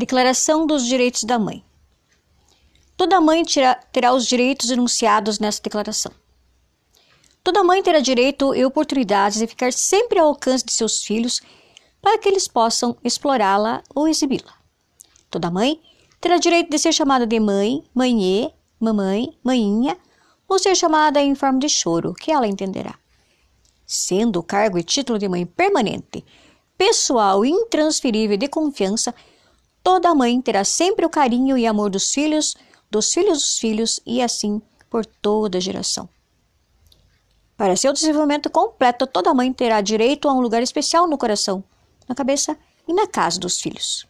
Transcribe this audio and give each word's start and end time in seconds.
Declaração 0.00 0.66
dos 0.66 0.86
Direitos 0.86 1.24
da 1.24 1.38
Mãe. 1.38 1.62
Toda 2.96 3.20
mãe 3.20 3.42
terá, 3.92 4.14
os 4.14 4.26
direitos 4.26 4.70
enunciados 4.70 5.38
nessa 5.38 5.60
declaração. 5.60 6.10
Toda 7.44 7.62
mãe 7.62 7.82
terá 7.82 8.00
direito 8.00 8.54
e 8.54 8.64
oportunidades 8.64 9.38
de 9.38 9.46
ficar 9.46 9.74
sempre 9.74 10.18
ao 10.18 10.28
alcance 10.28 10.64
de 10.64 10.72
seus 10.72 11.02
filhos 11.02 11.42
para 12.00 12.16
que 12.16 12.30
eles 12.30 12.48
possam 12.48 12.96
explorá-la 13.04 13.82
ou 13.94 14.08
exibi-la. 14.08 14.54
Toda 15.30 15.50
mãe 15.50 15.78
terá 16.18 16.38
direito 16.38 16.70
de 16.70 16.78
ser 16.78 16.94
chamada 16.94 17.26
de 17.26 17.38
mãe, 17.38 17.84
mãe, 17.94 18.54
mamãe, 18.80 19.38
maninha, 19.44 19.98
ou 20.48 20.58
ser 20.58 20.74
chamada 20.74 21.20
em 21.20 21.34
forma 21.34 21.58
de 21.58 21.68
choro, 21.68 22.14
que 22.14 22.32
ela 22.32 22.46
entenderá. 22.46 22.98
Sendo 23.84 24.38
o 24.38 24.42
cargo 24.42 24.78
e 24.78 24.82
título 24.82 25.18
de 25.18 25.28
mãe 25.28 25.44
permanente, 25.44 26.24
pessoal 26.78 27.44
e 27.44 27.50
intransferível 27.50 28.38
de 28.38 28.48
confiança, 28.48 29.14
toda 29.82 30.14
mãe 30.14 30.40
terá 30.40 30.64
sempre 30.64 31.04
o 31.04 31.10
carinho 31.10 31.56
e 31.56 31.66
amor 31.66 31.90
dos 31.90 32.12
filhos, 32.12 32.56
dos 32.90 33.12
filhos 33.12 33.38
dos 33.38 33.58
filhos 33.58 34.00
e 34.04 34.22
assim 34.22 34.60
por 34.88 35.06
toda 35.06 35.58
a 35.58 35.60
geração. 35.60 36.08
Para 37.56 37.76
seu 37.76 37.92
desenvolvimento 37.92 38.48
completo, 38.48 39.06
toda 39.06 39.34
mãe 39.34 39.52
terá 39.52 39.80
direito 39.80 40.28
a 40.28 40.32
um 40.32 40.40
lugar 40.40 40.62
especial 40.62 41.06
no 41.06 41.18
coração, 41.18 41.62
na 42.08 42.14
cabeça 42.14 42.56
e 42.88 42.92
na 42.92 43.06
casa 43.06 43.38
dos 43.38 43.60
filhos. 43.60 44.06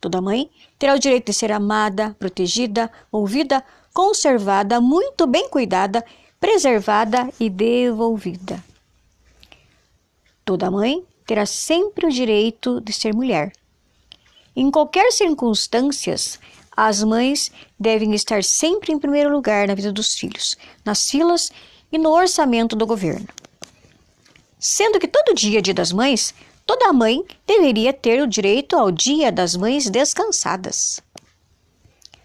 Toda 0.00 0.20
mãe 0.20 0.50
terá 0.78 0.94
o 0.94 0.98
direito 0.98 1.26
de 1.26 1.32
ser 1.32 1.50
amada, 1.50 2.14
protegida, 2.18 2.90
ouvida, 3.10 3.64
conservada, 3.94 4.80
muito 4.80 5.26
bem 5.26 5.48
cuidada, 5.48 6.04
preservada 6.38 7.30
e 7.40 7.48
devolvida. 7.48 8.62
Toda 10.44 10.70
mãe 10.70 11.04
terá 11.26 11.46
sempre 11.46 12.06
o 12.06 12.12
direito 12.12 12.80
de 12.80 12.92
ser 12.92 13.14
mulher. 13.14 13.52
Em 14.56 14.70
qualquer 14.70 15.12
circunstâncias, 15.12 16.40
as 16.74 17.04
mães 17.04 17.52
devem 17.78 18.14
estar 18.14 18.42
sempre 18.42 18.90
em 18.90 18.98
primeiro 18.98 19.30
lugar 19.30 19.68
na 19.68 19.74
vida 19.74 19.92
dos 19.92 20.14
filhos, 20.14 20.56
nas 20.82 21.10
filas 21.10 21.52
e 21.92 21.98
no 21.98 22.10
orçamento 22.10 22.74
do 22.74 22.86
governo. 22.86 23.28
Sendo 24.58 24.98
que 24.98 25.06
todo 25.06 25.34
dia, 25.34 25.60
dia 25.60 25.74
das 25.74 25.92
mães, 25.92 26.34
toda 26.64 26.90
mãe 26.90 27.22
deveria 27.46 27.92
ter 27.92 28.22
o 28.22 28.26
direito 28.26 28.76
ao 28.76 28.90
dia 28.90 29.30
das 29.30 29.54
mães 29.54 29.90
descansadas. 29.90 31.02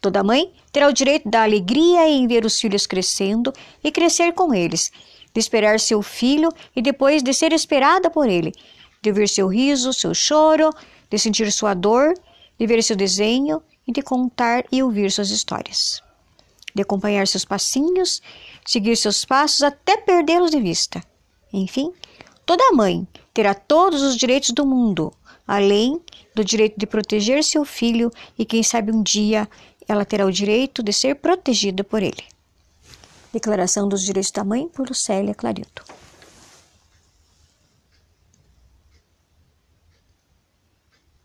Toda 0.00 0.22
mãe 0.22 0.52
terá 0.70 0.86
o 0.86 0.92
direito 0.92 1.28
da 1.28 1.42
alegria 1.42 2.08
em 2.08 2.28
ver 2.28 2.44
os 2.44 2.60
filhos 2.60 2.86
crescendo 2.86 3.52
e 3.82 3.90
crescer 3.90 4.32
com 4.32 4.54
eles, 4.54 4.92
de 5.34 5.40
esperar 5.40 5.80
seu 5.80 6.00
filho 6.02 6.50
e 6.74 6.80
depois 6.80 7.20
de 7.20 7.34
ser 7.34 7.52
esperada 7.52 8.08
por 8.08 8.28
ele, 8.28 8.52
de 9.02 9.10
ouvir 9.10 9.28
seu 9.28 9.48
riso, 9.48 9.92
seu 9.92 10.14
choro, 10.14 10.70
de 11.12 11.18
sentir 11.18 11.52
sua 11.52 11.74
dor, 11.74 12.14
de 12.58 12.66
ver 12.66 12.82
seu 12.82 12.96
desenho 12.96 13.62
e 13.86 13.92
de 13.92 14.00
contar 14.00 14.64
e 14.72 14.82
ouvir 14.82 15.12
suas 15.12 15.28
histórias, 15.28 16.02
de 16.74 16.80
acompanhar 16.80 17.28
seus 17.28 17.44
passinhos, 17.44 18.22
seguir 18.64 18.96
seus 18.96 19.22
passos 19.22 19.62
até 19.62 19.98
perdê-los 19.98 20.50
de 20.50 20.58
vista. 20.58 21.04
Enfim, 21.52 21.92
toda 22.46 22.72
mãe 22.72 23.06
terá 23.34 23.52
todos 23.52 24.00
os 24.00 24.16
direitos 24.16 24.52
do 24.52 24.64
mundo, 24.64 25.12
além 25.46 26.00
do 26.34 26.42
direito 26.42 26.78
de 26.78 26.86
proteger 26.86 27.44
seu 27.44 27.62
filho 27.62 28.10
e, 28.38 28.46
quem 28.46 28.62
sabe, 28.62 28.90
um 28.90 29.02
dia 29.02 29.46
ela 29.86 30.06
terá 30.06 30.24
o 30.24 30.32
direito 30.32 30.82
de 30.82 30.94
ser 30.94 31.16
protegida 31.16 31.84
por 31.84 32.02
ele. 32.02 32.24
Declaração 33.34 33.86
dos 33.86 34.02
Direitos 34.02 34.30
da 34.30 34.44
Mãe 34.44 34.66
por 34.68 34.88
Lucélia 34.88 35.34
Clarito. 35.34 35.84